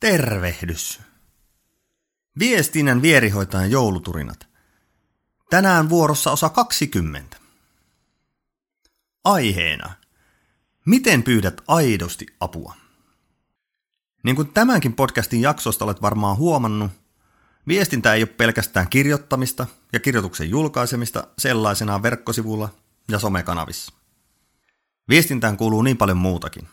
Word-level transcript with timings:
Tervehdys! 0.00 1.00
Viestinnän 2.38 3.02
vierihoitajan 3.02 3.70
jouluturinat. 3.70 4.48
Tänään 5.50 5.88
vuorossa 5.88 6.30
osa 6.30 6.48
20. 6.48 7.36
Aiheena. 9.24 9.94
Miten 10.86 11.22
pyydät 11.22 11.60
aidosti 11.68 12.26
apua? 12.40 12.74
Niin 14.22 14.36
kuin 14.36 14.52
tämänkin 14.52 14.92
podcastin 14.92 15.40
jaksosta 15.40 15.84
olet 15.84 16.02
varmaan 16.02 16.36
huomannut, 16.36 16.90
viestintä 17.68 18.14
ei 18.14 18.22
ole 18.22 18.28
pelkästään 18.36 18.88
kirjoittamista 18.88 19.66
ja 19.92 20.00
kirjoituksen 20.00 20.50
julkaisemista 20.50 21.26
sellaisenaan 21.38 22.02
verkkosivulla 22.02 22.74
ja 23.08 23.18
somekanavissa. 23.18 23.92
Viestintään 25.08 25.56
kuuluu 25.56 25.82
niin 25.82 25.96
paljon 25.96 26.18
muutakin. 26.18 26.68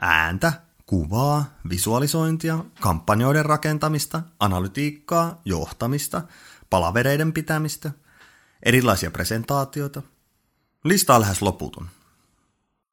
Ääntä, 0.00 0.65
kuvaa, 0.86 1.58
visualisointia, 1.68 2.64
kampanjoiden 2.80 3.44
rakentamista, 3.44 4.22
analytiikkaa, 4.40 5.40
johtamista, 5.44 6.22
palavereiden 6.70 7.32
pitämistä, 7.32 7.90
erilaisia 8.62 9.10
presentaatioita. 9.10 10.02
Lista 10.84 11.14
on 11.14 11.20
lähes 11.20 11.42
loputon. 11.42 11.88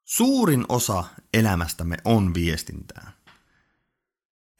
Suurin 0.04 0.64
osa 0.68 1.04
elämästämme 1.34 1.96
on 2.04 2.34
viestintää. 2.34 3.12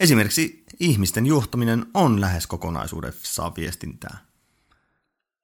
Esimerkiksi 0.00 0.64
ihmisten 0.80 1.26
johtaminen 1.26 1.86
on 1.94 2.20
lähes 2.20 2.46
kokonaisuudessaan 2.46 3.52
viestintää. 3.56 4.18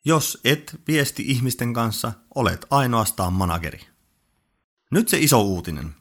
Jos 0.04 0.40
et 0.44 0.80
viesti 0.88 1.22
ihmisten 1.26 1.74
kanssa, 1.74 2.12
olet 2.34 2.66
ainoastaan 2.70 3.32
manageri. 3.32 3.80
Nyt 4.90 5.08
se 5.08 5.18
iso 5.18 5.42
uutinen. 5.42 5.99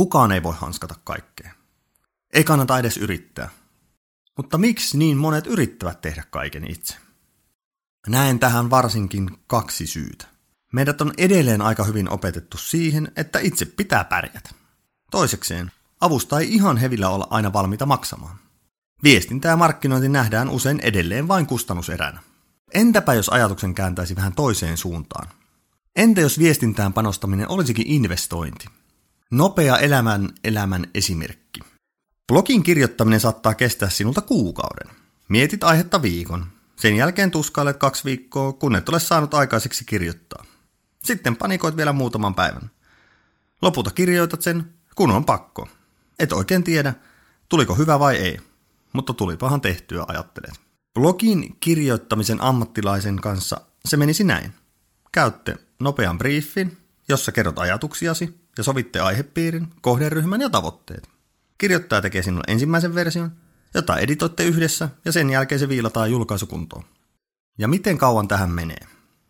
Kukaan 0.00 0.32
ei 0.32 0.42
voi 0.42 0.54
hanskata 0.58 0.94
kaikkea. 1.04 1.52
Ei 2.32 2.44
kannata 2.44 2.78
edes 2.78 2.96
yrittää. 2.96 3.48
Mutta 4.36 4.58
miksi 4.58 4.98
niin 4.98 5.16
monet 5.16 5.46
yrittävät 5.46 6.00
tehdä 6.00 6.24
kaiken 6.30 6.70
itse? 6.70 6.96
Näen 8.08 8.38
tähän 8.38 8.70
varsinkin 8.70 9.30
kaksi 9.46 9.86
syytä. 9.86 10.26
Meidät 10.72 11.00
on 11.00 11.12
edelleen 11.18 11.62
aika 11.62 11.84
hyvin 11.84 12.10
opetettu 12.10 12.58
siihen, 12.58 13.12
että 13.16 13.38
itse 13.38 13.64
pitää 13.64 14.04
pärjätä. 14.04 14.50
Toisekseen, 15.10 15.72
avusta 16.00 16.38
ei 16.38 16.54
ihan 16.54 16.76
hevillä 16.76 17.08
olla 17.08 17.26
aina 17.30 17.52
valmiita 17.52 17.86
maksamaan. 17.86 18.36
Viestintä 19.02 19.48
ja 19.48 19.56
markkinointi 19.56 20.08
nähdään 20.08 20.48
usein 20.48 20.80
edelleen 20.82 21.28
vain 21.28 21.46
kustannuseränä. 21.46 22.22
Entäpä 22.74 23.14
jos 23.14 23.28
ajatuksen 23.28 23.74
kääntäisi 23.74 24.16
vähän 24.16 24.32
toiseen 24.32 24.76
suuntaan? 24.76 25.28
Entä 25.96 26.20
jos 26.20 26.38
viestintään 26.38 26.92
panostaminen 26.92 27.48
olisikin 27.48 27.86
investointi? 27.86 28.79
Nopea 29.30 29.78
elämän 29.78 30.28
elämän 30.44 30.86
esimerkki. 30.94 31.60
Blogin 32.28 32.62
kirjoittaminen 32.62 33.20
saattaa 33.20 33.54
kestää 33.54 33.90
sinulta 33.90 34.20
kuukauden. 34.20 34.96
Mietit 35.28 35.64
aihetta 35.64 36.02
viikon. 36.02 36.46
Sen 36.76 36.96
jälkeen 36.96 37.30
tuskailet 37.30 37.76
kaksi 37.76 38.04
viikkoa, 38.04 38.52
kun 38.52 38.76
et 38.76 38.88
ole 38.88 39.00
saanut 39.00 39.34
aikaiseksi 39.34 39.84
kirjoittaa. 39.84 40.44
Sitten 41.04 41.36
panikoit 41.36 41.76
vielä 41.76 41.92
muutaman 41.92 42.34
päivän. 42.34 42.70
Lopulta 43.62 43.90
kirjoitat 43.90 44.42
sen, 44.42 44.74
kun 44.94 45.10
on 45.10 45.24
pakko. 45.24 45.68
Et 46.18 46.32
oikein 46.32 46.64
tiedä, 46.64 46.94
tuliko 47.48 47.74
hyvä 47.74 47.98
vai 47.98 48.16
ei. 48.16 48.38
Mutta 48.92 49.14
tulipahan 49.14 49.60
tehtyä, 49.60 50.04
ajattelet. 50.08 50.60
Blogin 50.94 51.56
kirjoittamisen 51.60 52.42
ammattilaisen 52.42 53.16
kanssa 53.16 53.60
se 53.84 53.96
menisi 53.96 54.24
näin. 54.24 54.52
Käytte 55.12 55.56
nopean 55.80 56.18
briefin, 56.18 56.78
jossa 57.08 57.32
kerrot 57.32 57.58
ajatuksiasi 57.58 58.40
ja 58.60 58.64
sovitte 58.64 59.00
aihepiirin, 59.00 59.68
kohderyhmän 59.80 60.40
ja 60.40 60.50
tavoitteet. 60.50 61.08
Kirjoittaja 61.58 62.02
tekee 62.02 62.22
sinulle 62.22 62.44
ensimmäisen 62.48 62.94
version, 62.94 63.32
jota 63.74 63.96
editoitte 63.96 64.44
yhdessä 64.44 64.88
ja 65.04 65.12
sen 65.12 65.30
jälkeen 65.30 65.58
se 65.58 65.68
viilataan 65.68 66.10
julkaisukuntoon. 66.10 66.84
Ja 67.58 67.68
miten 67.68 67.98
kauan 67.98 68.28
tähän 68.28 68.50
menee? 68.50 68.86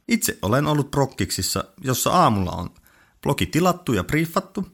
Itse 0.08 0.38
olen 0.42 0.66
ollut 0.66 0.90
prokkiksissa, 0.90 1.64
jossa 1.80 2.10
aamulla 2.10 2.50
on 2.50 2.70
blogi 3.22 3.46
tilattu 3.46 3.92
ja 3.92 4.04
briefattu, 4.04 4.69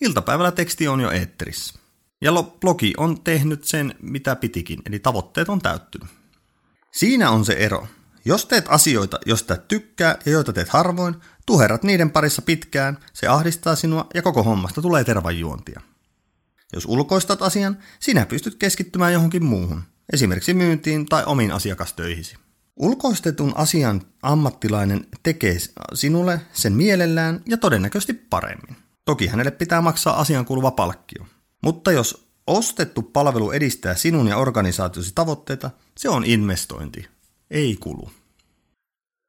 iltapäivällä 0.00 0.52
teksti 0.52 0.88
on 0.88 1.00
jo 1.00 1.10
eetterissä. 1.10 1.78
Ja 2.20 2.32
blogi 2.60 2.94
on 2.96 3.22
tehnyt 3.22 3.64
sen, 3.64 3.94
mitä 4.02 4.36
pitikin, 4.36 4.82
eli 4.86 4.98
tavoitteet 4.98 5.48
on 5.48 5.58
täyttynyt. 5.58 6.08
Siinä 6.92 7.30
on 7.30 7.44
se 7.44 7.52
ero. 7.52 7.86
Jos 8.24 8.46
teet 8.46 8.64
asioita, 8.68 9.18
joista 9.26 9.56
tykkää 9.56 10.18
ja 10.24 10.32
joita 10.32 10.52
teet 10.52 10.68
harvoin, 10.68 11.16
tuherrat 11.46 11.82
niiden 11.82 12.10
parissa 12.10 12.42
pitkään, 12.42 12.98
se 13.12 13.26
ahdistaa 13.26 13.76
sinua 13.76 14.06
ja 14.14 14.22
koko 14.22 14.42
hommasta 14.42 14.82
tulee 14.82 15.04
tervajuontia. 15.04 15.80
Jos 16.72 16.86
ulkoistat 16.86 17.42
asian, 17.42 17.78
sinä 18.00 18.26
pystyt 18.26 18.54
keskittymään 18.54 19.12
johonkin 19.12 19.44
muuhun, 19.44 19.82
esimerkiksi 20.12 20.54
myyntiin 20.54 21.06
tai 21.06 21.22
omiin 21.26 21.52
asiakastöihisi. 21.52 22.36
Ulkoistetun 22.76 23.52
asian 23.56 24.02
ammattilainen 24.22 25.06
tekee 25.22 25.58
sinulle 25.94 26.40
sen 26.52 26.72
mielellään 26.72 27.42
ja 27.46 27.56
todennäköisesti 27.56 28.14
paremmin. 28.14 28.76
Toki 29.04 29.26
hänelle 29.26 29.50
pitää 29.50 29.80
maksaa 29.80 30.20
asian 30.20 30.44
kuuluva 30.44 30.70
palkkio. 30.70 31.26
Mutta 31.62 31.92
jos 31.92 32.28
ostettu 32.46 33.02
palvelu 33.02 33.50
edistää 33.50 33.94
sinun 33.94 34.28
ja 34.28 34.36
organisaatiosi 34.36 35.12
tavoitteita, 35.14 35.70
se 35.96 36.08
on 36.08 36.24
investointi, 36.24 37.08
ei 37.50 37.76
kulu. 37.80 38.10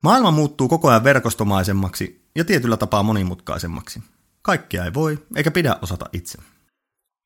Maailma 0.03 0.31
muuttuu 0.31 0.67
koko 0.67 0.89
ajan 0.89 1.03
verkostomaisemmaksi 1.03 2.25
ja 2.35 2.45
tietyllä 2.45 2.77
tapaa 2.77 3.03
monimutkaisemmaksi. 3.03 4.03
Kaikkea 4.41 4.85
ei 4.85 4.93
voi 4.93 5.25
eikä 5.35 5.51
pidä 5.51 5.75
osata 5.81 6.05
itse. 6.13 6.37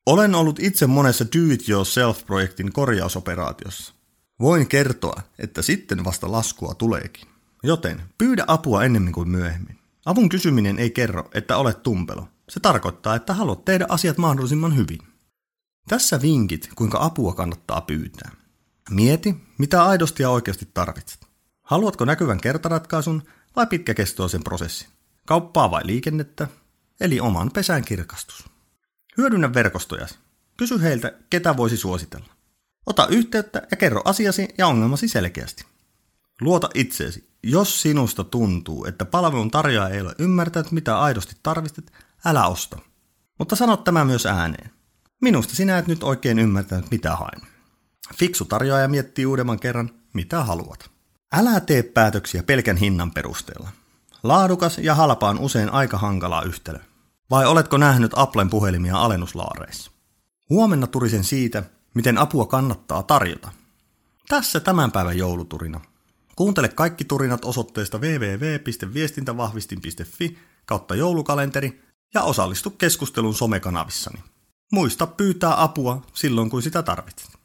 Olen 0.06 0.34
ollut 0.34 0.58
itse 0.58 0.86
monessa 0.86 1.24
do-it-yourself-projektin 1.24 2.72
korjausoperaatiossa. 2.72 3.94
Voin 4.40 4.68
kertoa, 4.68 5.22
että 5.38 5.62
sitten 5.62 6.04
vasta 6.04 6.32
laskua 6.32 6.74
tuleekin. 6.74 7.28
Joten 7.62 8.02
pyydä 8.18 8.44
apua 8.46 8.84
ennemmin 8.84 9.12
kuin 9.12 9.28
myöhemmin. 9.28 9.78
Avun 10.06 10.28
kysyminen 10.28 10.78
ei 10.78 10.90
kerro, 10.90 11.30
että 11.34 11.56
olet 11.56 11.82
tumpelo. 11.82 12.28
Se 12.48 12.60
tarkoittaa, 12.60 13.14
että 13.14 13.34
haluat 13.34 13.64
tehdä 13.64 13.86
asiat 13.88 14.18
mahdollisimman 14.18 14.76
hyvin. 14.76 14.98
Tässä 15.88 16.22
vinkit, 16.22 16.68
kuinka 16.74 16.98
apua 17.00 17.34
kannattaa 17.34 17.80
pyytää. 17.80 18.30
Mieti, 18.90 19.34
mitä 19.58 19.84
aidosti 19.84 20.22
ja 20.22 20.30
oikeasti 20.30 20.68
tarvitset. 20.74 21.31
Haluatko 21.62 22.04
näkyvän 22.04 22.40
kertaratkaisun 22.40 23.22
vai 23.56 23.66
pitkäkestoisen 23.66 24.44
prosessin? 24.44 24.88
Kauppaa 25.26 25.70
vai 25.70 25.86
liikennettä? 25.86 26.48
Eli 27.00 27.20
oman 27.20 27.50
pesän 27.50 27.84
kirkastus. 27.84 28.44
Hyödynnä 29.16 29.54
verkostojasi. 29.54 30.18
Kysy 30.56 30.82
heiltä, 30.82 31.12
ketä 31.30 31.56
voisi 31.56 31.76
suositella. 31.76 32.34
Ota 32.86 33.06
yhteyttä 33.06 33.62
ja 33.70 33.76
kerro 33.76 34.02
asiasi 34.04 34.48
ja 34.58 34.66
ongelmasi 34.66 35.08
selkeästi. 35.08 35.64
Luota 36.40 36.70
itseesi. 36.74 37.32
Jos 37.42 37.82
sinusta 37.82 38.24
tuntuu, 38.24 38.84
että 38.84 39.04
palvelun 39.04 39.50
tarjoaja 39.50 39.94
ei 39.94 40.00
ole 40.00 40.14
ymmärtänyt, 40.18 40.72
mitä 40.72 41.00
aidosti 41.00 41.36
tarvitset, 41.42 41.92
älä 42.24 42.46
osta. 42.46 42.78
Mutta 43.38 43.56
sano 43.56 43.76
tämä 43.76 44.04
myös 44.04 44.26
ääneen. 44.26 44.70
Minusta 45.20 45.54
sinä 45.54 45.78
et 45.78 45.86
nyt 45.86 46.02
oikein 46.02 46.38
ymmärtänyt, 46.38 46.90
mitä 46.90 47.16
haen. 47.16 47.40
Fiksu 48.14 48.44
tarjoaja 48.44 48.88
miettii 48.88 49.26
uudemman 49.26 49.60
kerran, 49.60 49.90
mitä 50.12 50.44
haluat. 50.44 50.90
Älä 51.32 51.60
tee 51.60 51.82
päätöksiä 51.82 52.42
pelkän 52.42 52.76
hinnan 52.76 53.10
perusteella. 53.10 53.68
Laadukas 54.22 54.78
ja 54.78 54.94
halpa 54.94 55.28
on 55.28 55.38
usein 55.38 55.70
aika 55.70 55.98
hankala 55.98 56.42
yhtälö. 56.42 56.78
Vai 57.30 57.46
oletko 57.46 57.76
nähnyt 57.76 58.12
Applen 58.16 58.50
puhelimia 58.50 58.96
alennuslaareissa? 58.96 59.90
Huomenna 60.50 60.86
turisen 60.86 61.24
siitä, 61.24 61.62
miten 61.94 62.18
apua 62.18 62.46
kannattaa 62.46 63.02
tarjota. 63.02 63.50
Tässä 64.28 64.60
tämän 64.60 64.92
päivän 64.92 65.18
jouluturina. 65.18 65.80
Kuuntele 66.36 66.68
kaikki 66.68 67.04
turinat 67.04 67.44
osoitteesta 67.44 67.98
www.viestintävahvistin.fi 67.98 70.38
kautta 70.66 70.94
joulukalenteri 70.94 71.82
ja 72.14 72.22
osallistu 72.22 72.70
keskustelun 72.70 73.34
somekanavissani. 73.34 74.20
Muista 74.72 75.06
pyytää 75.06 75.62
apua 75.62 76.02
silloin, 76.12 76.50
kun 76.50 76.62
sitä 76.62 76.82
tarvitset. 76.82 77.41